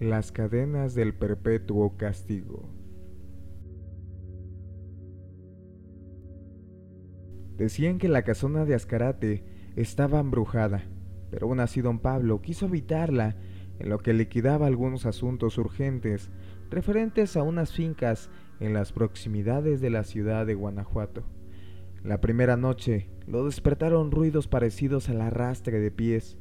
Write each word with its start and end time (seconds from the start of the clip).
Las 0.00 0.32
cadenas 0.32 0.94
del 0.94 1.12
perpetuo 1.12 1.98
castigo. 1.98 2.70
Decían 7.58 7.98
que 7.98 8.08
la 8.08 8.22
casona 8.22 8.64
de 8.64 8.74
Ascarate 8.74 9.44
estaba 9.76 10.20
embrujada, 10.20 10.84
pero 11.30 11.48
aún 11.48 11.60
así 11.60 11.82
don 11.82 11.98
Pablo 11.98 12.40
quiso 12.40 12.64
evitarla 12.64 13.36
en 13.78 13.90
lo 13.90 13.98
que 13.98 14.14
liquidaba 14.14 14.66
algunos 14.66 15.04
asuntos 15.04 15.58
urgentes 15.58 16.30
referentes 16.70 17.36
a 17.36 17.42
unas 17.42 17.70
fincas 17.74 18.30
en 18.58 18.72
las 18.72 18.92
proximidades 18.92 19.82
de 19.82 19.90
la 19.90 20.04
ciudad 20.04 20.46
de 20.46 20.54
Guanajuato. 20.54 21.24
La 22.02 22.22
primera 22.22 22.56
noche 22.56 23.10
lo 23.26 23.44
despertaron 23.44 24.10
ruidos 24.10 24.48
parecidos 24.48 25.10
al 25.10 25.20
arrastre 25.20 25.78
de 25.78 25.90
pies. 25.90 26.38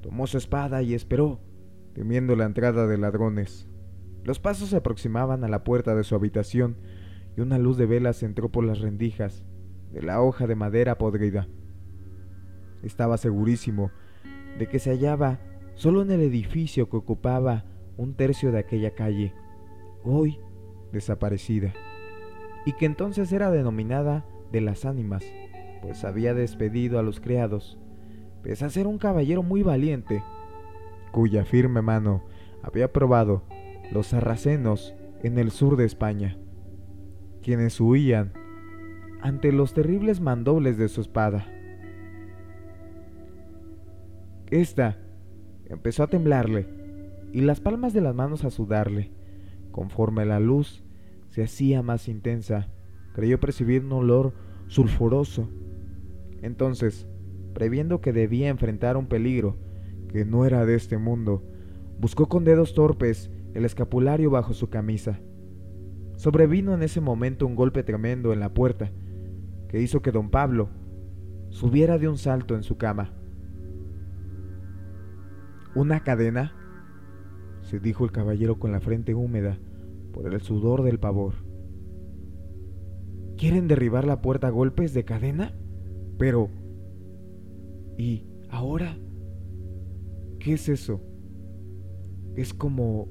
Tomó 0.00 0.28
su 0.28 0.38
espada 0.38 0.80
y 0.82 0.94
esperó 0.94 1.40
temiendo 1.94 2.36
la 2.36 2.44
entrada 2.44 2.86
de 2.86 2.98
ladrones. 2.98 3.68
Los 4.24 4.40
pasos 4.40 4.70
se 4.70 4.76
aproximaban 4.76 5.44
a 5.44 5.48
la 5.48 5.64
puerta 5.64 5.94
de 5.94 6.04
su 6.04 6.14
habitación 6.14 6.76
y 7.36 7.40
una 7.40 7.58
luz 7.58 7.76
de 7.76 7.86
velas 7.86 8.22
entró 8.22 8.50
por 8.50 8.64
las 8.64 8.80
rendijas 8.80 9.46
de 9.92 10.02
la 10.02 10.20
hoja 10.20 10.46
de 10.46 10.56
madera 10.56 10.98
podrida. 10.98 11.48
Estaba 12.82 13.16
segurísimo 13.16 13.90
de 14.58 14.66
que 14.66 14.78
se 14.78 14.90
hallaba 14.90 15.38
solo 15.74 16.02
en 16.02 16.10
el 16.10 16.20
edificio 16.20 16.88
que 16.88 16.96
ocupaba 16.96 17.64
un 17.96 18.14
tercio 18.14 18.50
de 18.50 18.58
aquella 18.58 18.94
calle, 18.94 19.32
hoy 20.02 20.38
desaparecida, 20.92 21.72
y 22.66 22.72
que 22.72 22.86
entonces 22.86 23.32
era 23.32 23.50
denominada 23.50 24.26
de 24.52 24.60
las 24.60 24.84
ánimas, 24.84 25.24
pues 25.82 26.04
había 26.04 26.34
despedido 26.34 26.98
a 26.98 27.02
los 27.02 27.20
criados, 27.20 27.78
pese 28.42 28.64
a 28.64 28.70
ser 28.70 28.86
un 28.86 28.98
caballero 28.98 29.42
muy 29.42 29.62
valiente 29.62 30.22
cuya 31.14 31.44
firme 31.44 31.80
mano 31.80 32.24
había 32.64 32.92
probado 32.92 33.44
los 33.92 34.08
sarracenos 34.08 34.96
en 35.22 35.38
el 35.38 35.52
sur 35.52 35.76
de 35.76 35.84
España, 35.84 36.36
quienes 37.40 37.80
huían 37.80 38.32
ante 39.22 39.52
los 39.52 39.74
terribles 39.74 40.20
mandobles 40.20 40.76
de 40.76 40.88
su 40.88 41.00
espada. 41.00 41.46
Esta 44.50 44.98
empezó 45.66 46.02
a 46.02 46.08
temblarle 46.08 46.66
y 47.32 47.42
las 47.42 47.60
palmas 47.60 47.92
de 47.92 48.00
las 48.00 48.16
manos 48.16 48.44
a 48.44 48.50
sudarle. 48.50 49.12
Conforme 49.70 50.24
la 50.24 50.40
luz 50.40 50.82
se 51.28 51.44
hacía 51.44 51.80
más 51.82 52.08
intensa, 52.08 52.70
creyó 53.12 53.38
percibir 53.38 53.84
un 53.84 53.92
olor 53.92 54.34
sulfuroso. 54.66 55.48
Entonces, 56.42 57.06
previendo 57.54 58.00
que 58.00 58.12
debía 58.12 58.48
enfrentar 58.48 58.96
un 58.96 59.06
peligro, 59.06 59.56
que 60.14 60.24
no 60.24 60.44
era 60.44 60.64
de 60.64 60.76
este 60.76 60.96
mundo, 60.96 61.42
buscó 61.98 62.28
con 62.28 62.44
dedos 62.44 62.72
torpes 62.72 63.32
el 63.52 63.64
escapulario 63.64 64.30
bajo 64.30 64.54
su 64.54 64.70
camisa. 64.70 65.18
Sobrevino 66.14 66.72
en 66.72 66.84
ese 66.84 67.00
momento 67.00 67.48
un 67.48 67.56
golpe 67.56 67.82
tremendo 67.82 68.32
en 68.32 68.38
la 68.38 68.54
puerta, 68.54 68.92
que 69.68 69.80
hizo 69.80 70.02
que 70.02 70.12
don 70.12 70.30
Pablo 70.30 70.68
subiera 71.48 71.98
de 71.98 72.06
un 72.06 72.16
salto 72.16 72.54
en 72.54 72.62
su 72.62 72.76
cama. 72.76 73.10
¿Una 75.74 76.04
cadena? 76.04 76.54
se 77.62 77.80
dijo 77.80 78.04
el 78.04 78.12
caballero 78.12 78.60
con 78.60 78.70
la 78.70 78.78
frente 78.78 79.14
húmeda 79.14 79.58
por 80.12 80.32
el 80.32 80.40
sudor 80.42 80.84
del 80.84 81.00
pavor. 81.00 81.34
¿Quieren 83.36 83.66
derribar 83.66 84.06
la 84.06 84.22
puerta 84.22 84.46
a 84.46 84.50
golpes 84.50 84.94
de 84.94 85.04
cadena? 85.04 85.56
Pero... 86.18 86.50
¿Y 87.98 88.28
ahora? 88.48 88.96
¿Qué 90.44 90.52
es 90.52 90.68
eso? 90.68 91.00
Es 92.36 92.52
como... 92.52 93.08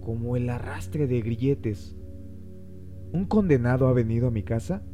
como 0.00 0.36
el 0.36 0.48
arrastre 0.48 1.08
de 1.08 1.20
grilletes. 1.22 1.98
¿Un 3.12 3.24
condenado 3.24 3.88
ha 3.88 3.92
venido 3.92 4.28
a 4.28 4.30
mi 4.30 4.44
casa? 4.44 4.84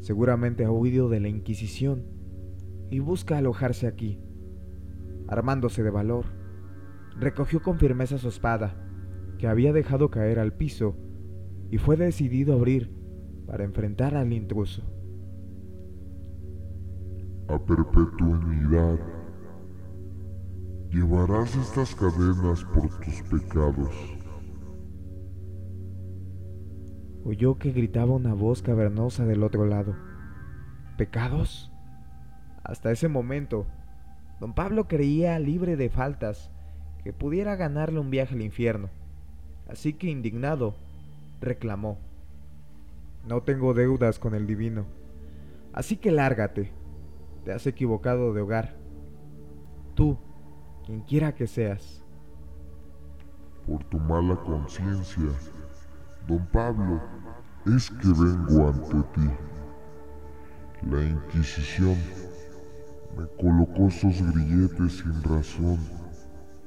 Seguramente 0.00 0.66
ha 0.66 0.70
huido 0.70 1.08
de 1.08 1.20
la 1.20 1.28
Inquisición 1.28 2.04
y 2.90 2.98
busca 2.98 3.38
alojarse 3.38 3.86
aquí. 3.86 4.20
Armándose 5.28 5.82
de 5.82 5.88
valor, 5.88 6.26
recogió 7.18 7.62
con 7.62 7.78
firmeza 7.78 8.18
su 8.18 8.28
espada, 8.28 8.86
que 9.38 9.46
había 9.46 9.72
dejado 9.72 10.10
caer 10.10 10.38
al 10.38 10.52
piso, 10.52 10.94
y 11.70 11.78
fue 11.78 11.96
decidido 11.96 12.52
a 12.52 12.56
abrir 12.56 12.92
para 13.46 13.64
enfrentar 13.64 14.14
al 14.14 14.30
intruso. 14.30 14.82
A 17.48 17.58
perpetuidad 17.64 19.23
Llevarás 20.94 21.56
estas 21.56 21.92
cadenas 21.96 22.62
por 22.72 22.88
tus 23.00 23.20
pecados. 23.22 23.92
Oyó 27.24 27.58
que 27.58 27.72
gritaba 27.72 28.12
una 28.12 28.32
voz 28.32 28.62
cavernosa 28.62 29.26
del 29.26 29.42
otro 29.42 29.66
lado. 29.66 29.96
¿Pecados? 30.96 31.72
Hasta 32.62 32.92
ese 32.92 33.08
momento, 33.08 33.66
don 34.38 34.54
Pablo 34.54 34.86
creía 34.86 35.36
libre 35.40 35.74
de 35.74 35.90
faltas, 35.90 36.52
que 37.02 37.12
pudiera 37.12 37.56
ganarle 37.56 37.98
un 37.98 38.10
viaje 38.10 38.36
al 38.36 38.42
infierno. 38.42 38.88
Así 39.66 39.94
que 39.94 40.06
indignado, 40.06 40.76
reclamó. 41.40 41.98
No 43.26 43.42
tengo 43.42 43.74
deudas 43.74 44.20
con 44.20 44.36
el 44.36 44.46
divino. 44.46 44.86
Así 45.72 45.96
que 45.96 46.12
lárgate. 46.12 46.70
Te 47.44 47.50
has 47.50 47.66
equivocado 47.66 48.32
de 48.32 48.42
hogar. 48.42 48.76
Tú, 49.96 50.18
quien 50.84 51.00
quiera 51.00 51.34
que 51.34 51.46
seas. 51.46 52.02
Por 53.66 53.82
tu 53.84 53.98
mala 53.98 54.36
conciencia, 54.36 55.30
don 56.28 56.46
Pablo, 56.52 57.00
es 57.66 57.90
que 57.90 58.08
vengo 58.08 58.68
ante 58.68 59.02
ti. 59.14 59.30
La 60.90 61.02
Inquisición 61.02 61.96
me 63.16 63.26
colocó 63.40 63.88
esos 63.88 64.20
grilletes 64.32 64.98
sin 64.98 65.22
razón 65.22 65.78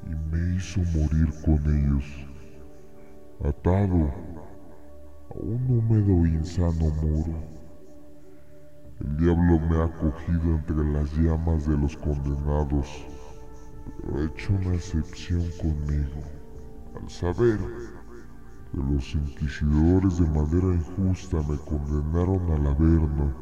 y 0.08 0.16
me 0.32 0.56
hizo 0.56 0.80
morir 0.98 1.32
con 1.46 1.60
ellos, 1.68 2.06
atado 3.44 4.12
a 5.30 5.36
un 5.36 5.70
húmedo 5.70 6.26
e 6.26 6.30
insano 6.30 6.90
muro. 7.02 7.58
El 9.00 9.18
diablo 9.18 9.60
me 9.60 9.84
ha 9.84 9.88
cogido 10.00 10.56
entre 10.56 10.84
las 10.92 11.14
llamas 11.14 11.68
de 11.68 11.78
los 11.78 11.96
condenados 11.98 13.06
ha 14.14 14.24
hecho 14.24 14.54
una 14.54 14.76
excepción 14.76 15.44
conmigo 15.60 16.22
al 17.00 17.10
saber 17.10 17.58
que 18.72 18.78
los 18.78 19.16
inquisidores 19.16 20.18
de 20.20 20.28
manera 20.28 20.74
injusta 20.74 21.38
me 21.48 21.58
condenaron 21.58 22.52
al 22.52 22.68
averno. 22.68 23.34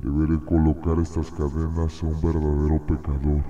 Deberé 0.00 0.38
colocar 0.44 0.98
estas 0.98 1.30
cadenas 1.30 2.02
a 2.02 2.06
un 2.06 2.20
verdadero 2.20 2.86
pecador. 2.86 3.42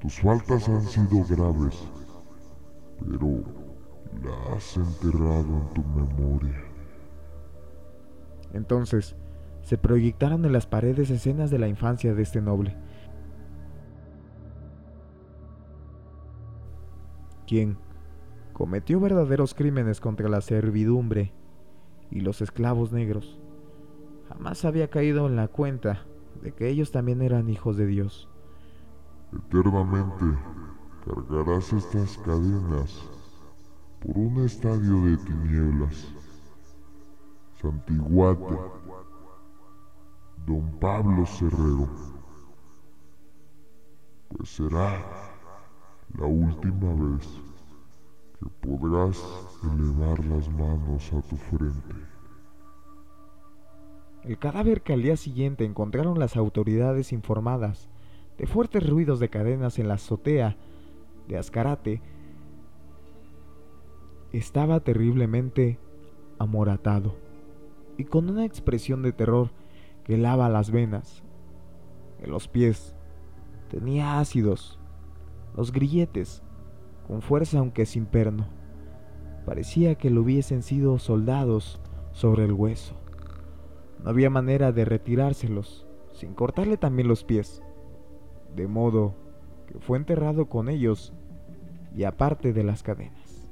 Tus 0.00 0.20
faltas 0.20 0.68
han 0.68 0.82
sido 0.82 1.24
graves, 1.24 1.76
pero 3.00 3.42
la 4.22 4.56
has 4.56 4.76
enterrado 4.76 5.46
en 5.46 5.74
tu 5.74 5.82
memoria. 5.82 6.62
Entonces, 8.52 9.16
se 9.62 9.76
proyectaron 9.78 10.44
en 10.44 10.52
las 10.52 10.66
paredes 10.66 11.10
escenas 11.10 11.50
de 11.50 11.58
la 11.58 11.68
infancia 11.68 12.14
de 12.14 12.22
este 12.22 12.40
noble 12.40 12.76
quien 17.50 17.76
cometió 18.52 19.00
verdaderos 19.00 19.54
crímenes 19.54 20.00
contra 20.00 20.28
la 20.28 20.40
servidumbre 20.40 21.32
y 22.08 22.20
los 22.20 22.42
esclavos 22.42 22.92
negros, 22.92 23.40
jamás 24.28 24.64
había 24.64 24.88
caído 24.88 25.26
en 25.26 25.34
la 25.34 25.48
cuenta 25.48 26.06
de 26.42 26.52
que 26.52 26.68
ellos 26.68 26.92
también 26.92 27.22
eran 27.22 27.50
hijos 27.50 27.76
de 27.76 27.86
Dios. 27.86 28.28
Eternamente 29.32 30.38
cargarás 31.04 31.72
estas 31.72 32.18
cadenas 32.18 33.10
por 33.98 34.16
un 34.16 34.44
estadio 34.44 35.04
de 35.06 35.16
tinieblas. 35.16 36.06
Santiguate, 37.60 38.58
Don 40.46 40.78
Pablo 40.78 41.26
Cerrero, 41.26 41.88
pues 44.28 44.50
será 44.50 45.29
la 46.18 46.26
última 46.26 46.92
vez 46.94 47.26
que 48.38 48.48
podrás 48.66 49.22
elevar 49.62 50.24
las 50.24 50.48
manos 50.50 51.12
a 51.12 51.20
tu 51.22 51.36
frente. 51.36 51.94
El 54.24 54.38
cadáver 54.38 54.82
que 54.82 54.92
al 54.92 55.02
día 55.02 55.16
siguiente 55.16 55.64
encontraron 55.64 56.18
las 56.18 56.36
autoridades 56.36 57.12
informadas 57.12 57.88
de 58.38 58.46
fuertes 58.46 58.88
ruidos 58.88 59.20
de 59.20 59.30
cadenas 59.30 59.78
en 59.78 59.88
la 59.88 59.94
azotea 59.94 60.56
de 61.28 61.38
Ascarate 61.38 62.02
estaba 64.32 64.80
terriblemente 64.80 65.78
amoratado 66.38 67.16
y 67.98 68.04
con 68.04 68.28
una 68.30 68.44
expresión 68.44 69.02
de 69.02 69.12
terror 69.12 69.50
que 70.04 70.16
lava 70.16 70.48
las 70.48 70.70
venas. 70.70 71.22
En 72.22 72.30
los 72.30 72.48
pies 72.48 72.94
tenía 73.70 74.18
ácidos 74.18 74.79
los 75.56 75.72
grilletes 75.72 76.42
con 77.06 77.22
fuerza 77.22 77.58
aunque 77.58 77.86
sin 77.86 78.06
perno. 78.06 78.46
Parecía 79.44 79.96
que 79.96 80.10
lo 80.10 80.22
hubiesen 80.22 80.62
sido 80.62 80.98
soldados 80.98 81.80
sobre 82.12 82.44
el 82.44 82.52
hueso. 82.52 82.94
No 84.02 84.10
había 84.10 84.30
manera 84.30 84.72
de 84.72 84.84
retirárselos, 84.84 85.86
sin 86.12 86.34
cortarle 86.34 86.76
también 86.76 87.08
los 87.08 87.24
pies. 87.24 87.62
De 88.54 88.66
modo 88.66 89.14
que 89.66 89.78
fue 89.78 89.98
enterrado 89.98 90.48
con 90.48 90.68
ellos 90.68 91.12
y 91.94 92.04
aparte 92.04 92.52
de 92.52 92.64
las 92.64 92.82
cadenas. 92.82 93.48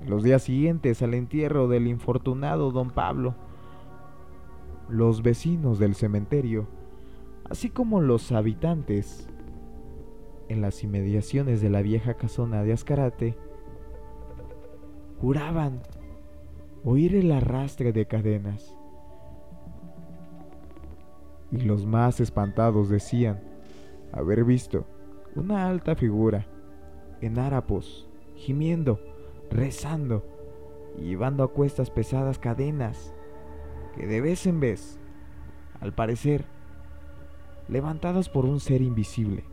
En 0.00 0.10
los 0.10 0.22
días 0.22 0.42
siguientes 0.42 1.02
al 1.02 1.14
entierro 1.14 1.68
del 1.68 1.86
infortunado 1.86 2.72
don 2.72 2.90
Pablo, 2.90 3.34
los 4.88 5.22
vecinos 5.22 5.78
del 5.78 5.94
cementerio, 5.94 6.66
así 7.48 7.70
como 7.70 8.00
los 8.00 8.32
habitantes 8.32 9.28
en 10.54 10.62
las 10.62 10.82
inmediaciones 10.82 11.60
de 11.60 11.68
la 11.68 11.82
vieja 11.82 12.14
casona 12.14 12.62
de 12.62 12.72
Ascarate, 12.72 13.36
juraban 15.20 15.82
oír 16.84 17.14
el 17.16 17.30
arrastre 17.32 17.92
de 17.92 18.06
cadenas. 18.06 18.76
Y 21.50 21.58
los 21.58 21.86
más 21.86 22.20
espantados 22.20 22.88
decían 22.88 23.40
haber 24.12 24.44
visto 24.44 24.86
una 25.34 25.68
alta 25.68 25.94
figura 25.94 26.46
en 27.20 27.38
harapos, 27.38 28.08
gimiendo, 28.36 29.00
rezando 29.50 30.24
y 30.98 31.02
llevando 31.02 31.44
a 31.44 31.52
cuestas 31.52 31.90
pesadas 31.90 32.38
cadenas 32.38 33.14
que 33.94 34.06
de 34.06 34.20
vez 34.20 34.46
en 34.46 34.60
vez, 34.60 34.98
al 35.80 35.92
parecer, 35.92 36.44
levantadas 37.68 38.28
por 38.28 38.44
un 38.44 38.60
ser 38.60 38.82
invisible, 38.82 39.44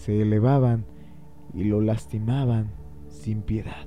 se 0.00 0.22
elevaban 0.22 0.86
y 1.52 1.64
lo 1.64 1.82
lastimaban 1.82 2.70
sin 3.08 3.42
piedad. 3.42 3.86